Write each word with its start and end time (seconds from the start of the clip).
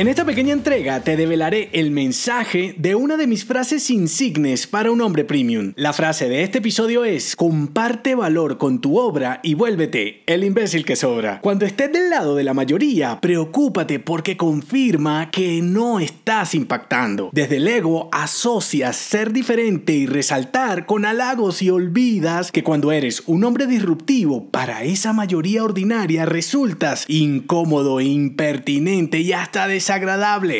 En 0.00 0.08
esta 0.08 0.24
pequeña 0.24 0.54
entrega 0.54 1.00
te 1.00 1.14
develaré 1.14 1.68
el 1.74 1.90
mensaje 1.90 2.74
de 2.78 2.94
una 2.94 3.18
de 3.18 3.26
mis 3.26 3.44
frases 3.44 3.90
insignes 3.90 4.66
para 4.66 4.90
un 4.90 5.02
hombre 5.02 5.26
premium. 5.26 5.74
La 5.76 5.92
frase 5.92 6.26
de 6.26 6.42
este 6.42 6.56
episodio 6.56 7.04
es, 7.04 7.36
comparte 7.36 8.14
valor 8.14 8.56
con 8.56 8.80
tu 8.80 8.98
obra 8.98 9.40
y 9.42 9.52
vuélvete 9.52 10.22
el 10.24 10.42
imbécil 10.42 10.86
que 10.86 10.96
sobra. 10.96 11.42
Cuando 11.42 11.66
estés 11.66 11.92
del 11.92 12.08
lado 12.08 12.34
de 12.34 12.44
la 12.44 12.54
mayoría, 12.54 13.20
preocúpate 13.20 14.00
porque 14.00 14.38
confirma 14.38 15.30
que 15.30 15.60
no 15.60 16.00
estás 16.00 16.54
impactando. 16.54 17.28
Desde 17.34 17.58
el 17.58 17.68
ego 17.68 18.08
asocias 18.10 18.96
ser 18.96 19.34
diferente 19.34 19.92
y 19.92 20.06
resaltar 20.06 20.86
con 20.86 21.04
halagos 21.04 21.60
y 21.60 21.68
olvidas 21.68 22.52
que 22.52 22.64
cuando 22.64 22.90
eres 22.90 23.24
un 23.26 23.44
hombre 23.44 23.66
disruptivo 23.66 24.48
para 24.50 24.82
esa 24.82 25.12
mayoría 25.12 25.62
ordinaria 25.62 26.24
resultas 26.24 27.04
incómodo, 27.06 28.00
impertinente 28.00 29.18
y 29.18 29.34
hasta 29.34 29.68
desagradable 29.68 29.89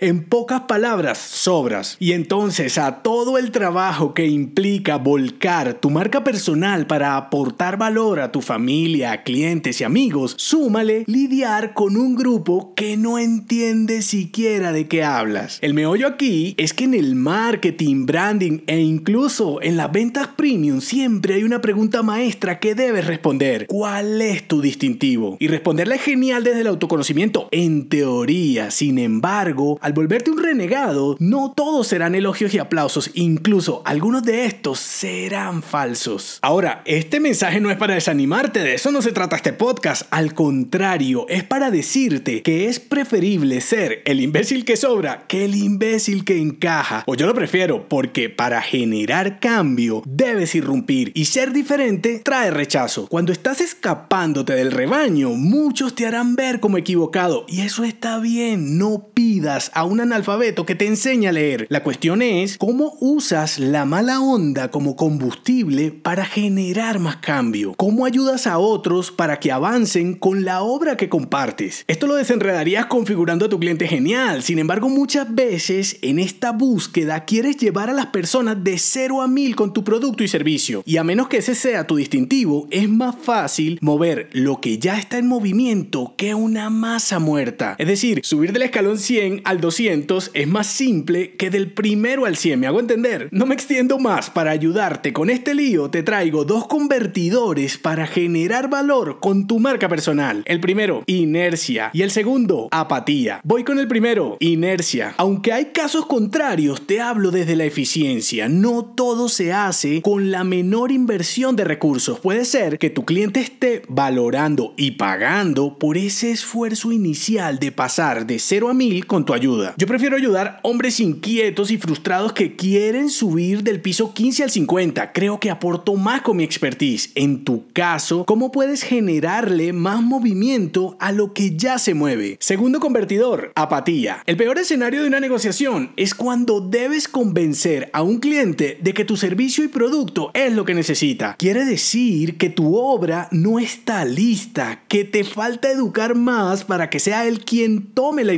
En 0.00 0.24
pocas 0.24 0.62
palabras, 0.62 1.16
sobras. 1.16 1.96
Y 1.98 2.12
entonces 2.12 2.76
a 2.76 3.02
todo 3.02 3.38
el 3.38 3.52
trabajo 3.52 4.12
que 4.12 4.26
implica 4.26 4.98
volcar 4.98 5.74
tu 5.80 5.88
marca 5.88 6.22
personal 6.22 6.86
para 6.86 7.16
aportar 7.16 7.78
valor 7.78 8.20
a 8.20 8.32
tu 8.32 8.42
familia, 8.42 9.22
clientes 9.22 9.80
y 9.80 9.84
amigos, 9.84 10.34
súmale 10.36 11.04
lidiar 11.06 11.72
con 11.72 11.96
un 11.96 12.16
grupo 12.16 12.74
que 12.74 12.98
no 12.98 13.18
entiende 13.18 14.02
siquiera 14.02 14.72
de 14.72 14.88
qué 14.88 15.04
hablas. 15.04 15.58
El 15.62 15.72
meollo 15.72 16.06
aquí 16.06 16.54
es 16.58 16.74
que 16.74 16.84
en 16.84 16.92
el 16.92 17.14
marketing, 17.14 18.04
branding 18.04 18.58
e 18.66 18.80
incluso 18.80 19.62
en 19.62 19.78
las 19.78 19.90
ventas 19.90 20.28
premium 20.36 20.82
siempre 20.82 21.36
hay 21.36 21.44
una 21.44 21.62
pregunta 21.62 22.02
maestra 22.02 22.60
que 22.60 22.74
debes 22.74 23.06
responder. 23.06 23.66
¿Cuál 23.68 24.20
es 24.20 24.46
tu 24.46 24.60
distintivo? 24.60 25.38
Y 25.40 25.48
responderla 25.48 25.94
es 25.94 26.02
genial 26.02 26.44
desde 26.44 26.60
el 26.60 26.66
autoconocimiento. 26.66 27.48
En 27.52 27.88
teoría, 27.88 28.70
sin 28.70 28.98
embargo, 28.98 29.13
embargo, 29.14 29.78
al 29.80 29.92
volverte 29.92 30.30
un 30.30 30.42
renegado, 30.42 31.16
no 31.20 31.52
todos 31.52 31.86
serán 31.86 32.14
elogios 32.14 32.52
y 32.54 32.58
aplausos, 32.58 33.10
incluso 33.14 33.82
algunos 33.84 34.24
de 34.24 34.44
estos 34.46 34.80
serán 34.80 35.62
falsos. 35.62 36.38
Ahora, 36.42 36.82
este 36.84 37.20
mensaje 37.20 37.60
no 37.60 37.70
es 37.70 37.76
para 37.76 37.94
desanimarte, 37.94 38.60
de 38.60 38.74
eso 38.74 38.90
no 38.90 39.02
se 39.02 39.12
trata 39.12 39.36
este 39.36 39.52
podcast, 39.52 40.02
al 40.10 40.34
contrario, 40.34 41.26
es 41.28 41.44
para 41.44 41.70
decirte 41.70 42.42
que 42.42 42.66
es 42.66 42.80
preferible 42.80 43.60
ser 43.60 44.02
el 44.04 44.20
imbécil 44.20 44.64
que 44.64 44.76
sobra 44.76 45.24
que 45.28 45.44
el 45.44 45.54
imbécil 45.54 46.24
que 46.24 46.38
encaja. 46.38 47.04
O 47.06 47.14
yo 47.14 47.26
lo 47.26 47.34
prefiero 47.34 47.88
porque 47.88 48.30
para 48.30 48.60
generar 48.62 49.38
cambio 49.38 50.02
debes 50.06 50.54
irrumpir 50.54 51.12
y 51.14 51.26
ser 51.26 51.52
diferente 51.52 52.20
trae 52.24 52.50
rechazo. 52.50 53.06
Cuando 53.08 53.32
estás 53.32 53.60
escapándote 53.60 54.54
del 54.54 54.72
rebaño, 54.72 55.30
muchos 55.30 55.94
te 55.94 56.06
harán 56.06 56.34
ver 56.34 56.60
como 56.60 56.78
equivocado 56.78 57.44
y 57.48 57.60
eso 57.60 57.84
está 57.84 58.18
bien, 58.18 58.78
no 58.78 58.93
pidas 59.00 59.70
a 59.74 59.84
un 59.84 60.00
analfabeto 60.00 60.66
que 60.66 60.74
te 60.74 60.86
enseñe 60.86 61.26
a 61.26 61.32
leer. 61.32 61.66
La 61.68 61.82
cuestión 61.82 62.22
es 62.22 62.58
cómo 62.58 62.96
usas 63.00 63.58
la 63.58 63.84
mala 63.84 64.20
onda 64.20 64.70
como 64.70 64.96
combustible 64.96 65.90
para 65.90 66.24
generar 66.24 66.98
más 66.98 67.16
cambio. 67.16 67.74
Cómo 67.76 68.06
ayudas 68.06 68.46
a 68.46 68.58
otros 68.58 69.10
para 69.10 69.40
que 69.40 69.52
avancen 69.52 70.14
con 70.14 70.44
la 70.44 70.62
obra 70.62 70.96
que 70.96 71.08
compartes. 71.08 71.84
Esto 71.86 72.06
lo 72.06 72.14
desenredarías 72.14 72.86
configurando 72.86 73.46
a 73.46 73.48
tu 73.48 73.58
cliente 73.58 73.86
genial. 73.86 74.42
Sin 74.42 74.58
embargo, 74.58 74.88
muchas 74.88 75.34
veces 75.34 75.98
en 76.02 76.18
esta 76.18 76.52
búsqueda 76.52 77.24
quieres 77.24 77.56
llevar 77.56 77.90
a 77.90 77.94
las 77.94 78.06
personas 78.06 78.62
de 78.62 78.78
0 78.78 79.22
a 79.22 79.28
1000 79.28 79.56
con 79.56 79.72
tu 79.72 79.84
producto 79.84 80.24
y 80.24 80.28
servicio. 80.28 80.82
Y 80.86 80.96
a 80.96 81.04
menos 81.04 81.28
que 81.28 81.38
ese 81.38 81.54
sea 81.54 81.86
tu 81.86 81.96
distintivo, 81.96 82.68
es 82.70 82.88
más 82.88 83.16
fácil 83.20 83.78
mover 83.80 84.28
lo 84.32 84.60
que 84.60 84.78
ya 84.78 84.98
está 84.98 85.18
en 85.18 85.26
movimiento 85.26 86.14
que 86.16 86.34
una 86.34 86.70
masa 86.70 87.18
muerta. 87.18 87.76
Es 87.78 87.86
decir, 87.86 88.20
subir 88.22 88.52
del 88.52 88.62
escalón 88.84 88.98
100 88.98 89.42
al 89.44 89.60
200 89.60 90.30
es 90.34 90.48
más 90.48 90.66
simple 90.66 91.34
que 91.36 91.48
del 91.48 91.72
primero 91.72 92.26
al 92.26 92.36
100, 92.36 92.60
¿me 92.60 92.66
hago 92.66 92.80
entender? 92.80 93.28
No 93.30 93.46
me 93.46 93.54
extiendo 93.54 93.98
más, 93.98 94.28
para 94.28 94.50
ayudarte 94.50 95.12
con 95.12 95.30
este 95.30 95.54
lío 95.54 95.88
te 95.88 96.02
traigo 96.02 96.44
dos 96.44 96.66
convertidores 96.66 97.78
para 97.78 98.06
generar 98.06 98.68
valor 98.68 99.20
con 99.20 99.46
tu 99.46 99.58
marca 99.58 99.88
personal. 99.88 100.42
El 100.46 100.60
primero, 100.60 101.02
inercia, 101.06 101.90
y 101.94 102.02
el 102.02 102.10
segundo, 102.10 102.68
apatía. 102.70 103.40
Voy 103.44 103.64
con 103.64 103.78
el 103.78 103.88
primero, 103.88 104.36
inercia. 104.40 105.14
Aunque 105.16 105.52
hay 105.52 105.66
casos 105.66 106.06
contrarios, 106.06 106.86
te 106.86 107.00
hablo 107.00 107.30
desde 107.30 107.56
la 107.56 107.64
eficiencia. 107.64 108.48
No 108.48 108.84
todo 108.84 109.28
se 109.28 109.52
hace 109.52 110.02
con 110.02 110.30
la 110.30 110.44
menor 110.44 110.92
inversión 110.92 111.56
de 111.56 111.64
recursos. 111.64 112.20
Puede 112.20 112.44
ser 112.44 112.78
que 112.78 112.90
tu 112.90 113.04
cliente 113.04 113.40
esté 113.40 113.82
valorando 113.88 114.74
y 114.76 114.92
pagando 114.92 115.78
por 115.78 115.96
ese 115.96 116.30
esfuerzo 116.30 116.92
inicial 116.92 117.58
de 117.58 117.72
pasar 117.72 118.26
de 118.26 118.38
0 118.38 118.68
a 118.68 118.73
1000 118.74 119.06
con 119.06 119.24
tu 119.24 119.32
ayuda. 119.32 119.74
Yo 119.76 119.86
prefiero 119.86 120.16
ayudar 120.16 120.60
hombres 120.62 121.00
inquietos 121.00 121.70
y 121.70 121.78
frustrados 121.78 122.32
que 122.32 122.56
quieren 122.56 123.10
subir 123.10 123.62
del 123.62 123.80
piso 123.80 124.12
15 124.12 124.44
al 124.44 124.50
50. 124.50 125.12
Creo 125.12 125.40
que 125.40 125.50
aporto 125.50 125.94
más 125.94 126.22
con 126.22 126.36
mi 126.36 126.44
expertise. 126.44 127.10
En 127.14 127.44
tu 127.44 127.64
caso, 127.72 128.24
¿cómo 128.24 128.52
puedes 128.52 128.82
generarle 128.82 129.72
más 129.72 130.02
movimiento 130.02 130.96
a 131.00 131.12
lo 131.12 131.32
que 131.32 131.56
ya 131.56 131.78
se 131.78 131.94
mueve? 131.94 132.36
Segundo 132.40 132.80
convertidor, 132.80 133.52
apatía. 133.54 134.22
El 134.26 134.36
peor 134.36 134.58
escenario 134.58 135.02
de 135.02 135.08
una 135.08 135.20
negociación 135.20 135.92
es 135.96 136.14
cuando 136.14 136.60
debes 136.60 137.08
convencer 137.08 137.90
a 137.92 138.02
un 138.02 138.18
cliente 138.18 138.78
de 138.80 138.94
que 138.94 139.04
tu 139.04 139.16
servicio 139.16 139.64
y 139.64 139.68
producto 139.68 140.30
es 140.34 140.52
lo 140.52 140.64
que 140.64 140.74
necesita. 140.74 141.36
Quiere 141.38 141.64
decir 141.64 142.36
que 142.36 142.50
tu 142.50 142.76
obra 142.76 143.28
no 143.30 143.58
está 143.58 144.04
lista, 144.04 144.82
que 144.88 145.04
te 145.04 145.24
falta 145.24 145.70
educar 145.70 146.14
más 146.14 146.64
para 146.64 146.90
que 146.90 147.00
sea 147.00 147.26
él 147.26 147.44
quien 147.44 147.86
tome 147.92 148.24
la 148.24 148.34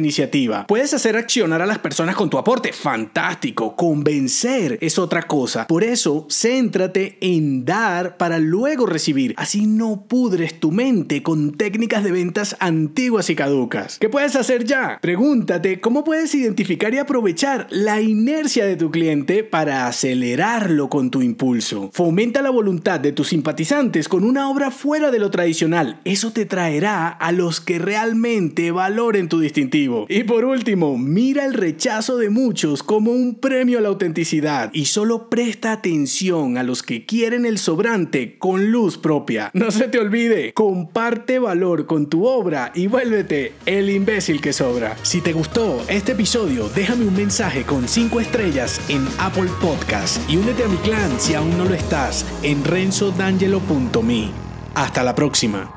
Puedes 0.67 0.95
hacer 0.95 1.17
accionar 1.17 1.63
a 1.63 1.67
las 1.67 1.79
personas 1.79 2.17
con 2.17 2.31
tu 2.31 2.39
aporte. 2.39 2.73
Fantástico. 2.73 3.77
Convencer 3.77 4.79
es 4.81 4.99
otra 4.99 5.23
cosa. 5.23 5.67
Por 5.67 5.85
eso, 5.85 6.27
céntrate 6.31 7.19
en 7.21 7.65
dar 7.65 8.17
para 8.17 8.39
luego 8.39 8.87
recibir. 8.87 9.35
Así 9.37 9.67
no 9.67 10.05
pudres 10.09 10.61
tu 10.61 10.73
mente 10.73 11.23
con 11.23 11.53
técnicas 11.53 12.05
de 12.05 12.13
ventas 12.13 12.57
antiguas 12.61 13.31
y 13.31 13.37
caducas. 13.37 13.99
¿Qué 13.99 14.09
puedes 14.09 14.37
hacer 14.37 14.65
ya? 14.65 14.99
Pregúntate 15.01 15.81
cómo 15.81 16.05
puedes 16.05 16.35
identificar 16.35 16.93
y 16.95 16.99
aprovechar 16.99 17.67
la 17.71 18.01
inercia 18.01 18.67
de 18.67 18.77
tu 18.77 18.91
cliente 18.91 19.45
para 19.45 19.87
acelerarlo 19.87 20.89
con 20.89 21.11
tu 21.11 21.23
impulso. 21.23 21.91
Fomenta 21.93 22.43
la 22.43 22.51
voluntad 22.51 23.01
de 23.01 23.13
tus 23.13 23.29
simpatizantes 23.29 24.09
con 24.09 24.25
una 24.25 24.51
obra 24.51 24.71
fuera 24.71 25.11
de 25.11 25.19
lo 25.19 25.31
tradicional. 25.31 26.01
Eso 26.05 26.33
te 26.33 26.47
traerá 26.47 27.09
a 27.09 27.33
los 27.33 27.61
que 27.61 27.79
realmente 27.79 28.71
valoren 28.71 29.29
tu 29.29 29.41
distintivo. 29.41 30.07
Y 30.17 30.25
por 30.25 30.47
último, 30.47 30.97
mira 30.97 31.45
el 31.45 31.53
rechazo 31.53 32.17
de 32.17 32.31
muchos 32.31 32.83
como 32.83 33.11
un 33.11 33.35
premio 33.35 33.77
a 33.77 33.83
la 33.83 33.89
autenticidad 33.89 34.71
y 34.73 34.87
solo 34.87 35.29
presta 35.29 35.73
atención 35.73 36.57
a 36.57 36.63
los 36.63 36.83
que 36.83 37.05
quieren 37.05 37.45
el 37.45 37.59
sobrante 37.59 38.39
con 38.39 38.73
luz 38.73 38.97
propia. 38.97 39.51
No 39.53 39.71
se 39.71 39.89
te 39.89 39.99
olvide, 39.99 40.55
comparte 40.55 41.39
valor 41.39 41.85
con 41.85 42.09
tu 42.09 42.25
obra 42.25 42.73
y 42.75 42.87
vuélvete 42.87 43.53
el 43.67 43.91
imbécil 43.91 44.41
que 44.41 44.55
sobra. 44.55 44.97
Si 45.03 45.21
te 45.21 45.35
gustó 45.35 45.85
este 45.87 46.13
episodio, 46.13 46.71
déjame 46.71 47.05
un 47.05 47.15
mensaje 47.15 47.65
con 47.65 47.87
5 47.87 48.19
estrellas 48.19 48.81
en 48.89 49.07
Apple 49.19 49.51
Podcast 49.61 50.19
y 50.31 50.39
únete 50.39 50.65
a 50.65 50.69
mi 50.69 50.79
clan 50.79 51.21
si 51.21 51.35
aún 51.35 51.59
no 51.59 51.67
lo 51.67 51.75
estás 51.75 52.25
en 52.43 52.65
renzodangelo.me. 52.65 54.31
Hasta 54.75 55.05
la 55.05 55.15
próxima. 55.15 55.76